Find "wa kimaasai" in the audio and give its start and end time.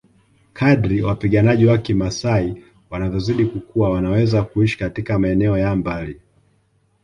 1.65-2.63